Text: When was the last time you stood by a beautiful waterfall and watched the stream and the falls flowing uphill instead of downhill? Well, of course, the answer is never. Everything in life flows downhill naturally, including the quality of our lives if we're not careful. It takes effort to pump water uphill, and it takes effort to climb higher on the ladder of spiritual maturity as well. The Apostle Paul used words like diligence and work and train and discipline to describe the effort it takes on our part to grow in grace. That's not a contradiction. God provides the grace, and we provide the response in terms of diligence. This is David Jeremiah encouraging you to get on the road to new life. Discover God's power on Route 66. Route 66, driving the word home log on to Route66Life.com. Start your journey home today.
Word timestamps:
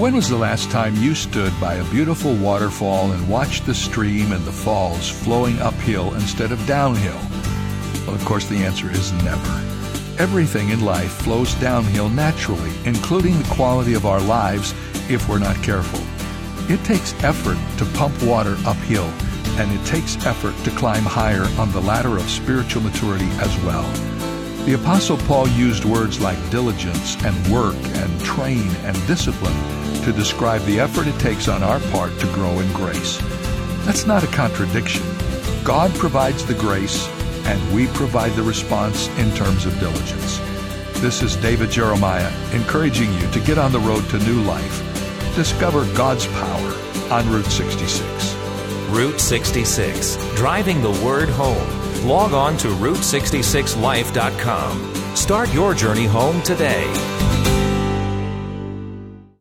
When 0.00 0.16
was 0.16 0.30
the 0.30 0.36
last 0.38 0.70
time 0.70 0.96
you 0.96 1.14
stood 1.14 1.52
by 1.60 1.74
a 1.74 1.90
beautiful 1.90 2.34
waterfall 2.34 3.12
and 3.12 3.28
watched 3.28 3.66
the 3.66 3.74
stream 3.74 4.32
and 4.32 4.42
the 4.46 4.50
falls 4.50 5.10
flowing 5.10 5.60
uphill 5.60 6.14
instead 6.14 6.52
of 6.52 6.66
downhill? 6.66 7.20
Well, 8.06 8.16
of 8.16 8.24
course, 8.24 8.48
the 8.48 8.64
answer 8.64 8.90
is 8.90 9.12
never. 9.24 9.52
Everything 10.18 10.70
in 10.70 10.86
life 10.86 11.12
flows 11.12 11.52
downhill 11.56 12.08
naturally, 12.08 12.72
including 12.86 13.36
the 13.36 13.54
quality 13.54 13.92
of 13.92 14.06
our 14.06 14.22
lives 14.22 14.72
if 15.10 15.28
we're 15.28 15.38
not 15.38 15.62
careful. 15.62 16.00
It 16.74 16.82
takes 16.82 17.12
effort 17.22 17.58
to 17.76 17.84
pump 17.98 18.22
water 18.22 18.56
uphill, 18.64 19.12
and 19.60 19.70
it 19.70 19.84
takes 19.84 20.16
effort 20.24 20.56
to 20.64 20.70
climb 20.78 21.02
higher 21.02 21.44
on 21.60 21.70
the 21.72 21.82
ladder 21.82 22.16
of 22.16 22.30
spiritual 22.30 22.80
maturity 22.80 23.28
as 23.32 23.54
well. 23.64 23.84
The 24.64 24.80
Apostle 24.80 25.18
Paul 25.18 25.46
used 25.48 25.84
words 25.84 26.20
like 26.20 26.38
diligence 26.50 27.22
and 27.22 27.52
work 27.52 27.76
and 27.96 28.20
train 28.22 28.70
and 28.86 28.96
discipline 29.06 29.79
to 30.04 30.12
describe 30.12 30.62
the 30.62 30.80
effort 30.80 31.06
it 31.06 31.18
takes 31.20 31.48
on 31.48 31.62
our 31.62 31.80
part 31.90 32.18
to 32.20 32.26
grow 32.32 32.58
in 32.60 32.72
grace. 32.72 33.18
That's 33.84 34.06
not 34.06 34.24
a 34.24 34.28
contradiction. 34.28 35.04
God 35.64 35.92
provides 35.94 36.44
the 36.44 36.54
grace, 36.54 37.08
and 37.46 37.74
we 37.74 37.86
provide 37.88 38.32
the 38.32 38.42
response 38.42 39.08
in 39.18 39.32
terms 39.34 39.66
of 39.66 39.78
diligence. 39.78 40.38
This 41.00 41.22
is 41.22 41.36
David 41.36 41.70
Jeremiah 41.70 42.32
encouraging 42.52 43.12
you 43.14 43.30
to 43.30 43.40
get 43.40 43.58
on 43.58 43.72
the 43.72 43.80
road 43.80 44.08
to 44.10 44.18
new 44.18 44.42
life. 44.42 44.86
Discover 45.34 45.84
God's 45.94 46.26
power 46.26 46.74
on 47.10 47.30
Route 47.30 47.46
66. 47.46 48.34
Route 48.90 49.20
66, 49.20 50.16
driving 50.34 50.82
the 50.82 50.90
word 51.04 51.28
home 51.28 51.80
log 52.04 52.32
on 52.32 52.56
to 52.58 52.68
Route66Life.com. 52.68 55.16
Start 55.16 55.52
your 55.52 55.74
journey 55.74 56.06
home 56.06 56.40
today. 56.42 57.19